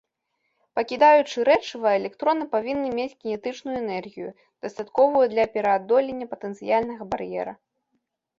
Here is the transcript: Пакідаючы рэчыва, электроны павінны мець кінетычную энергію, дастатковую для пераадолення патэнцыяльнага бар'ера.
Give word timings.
Пакідаючы 0.77 1.43
рэчыва, 1.49 1.91
электроны 1.99 2.47
павінны 2.55 2.89
мець 3.01 3.11
кінетычную 3.21 3.75
энергію, 3.83 4.29
дастатковую 4.67 5.23
для 5.35 5.45
пераадолення 5.59 6.25
патэнцыяльнага 6.33 7.03
бар'ера. 7.15 7.53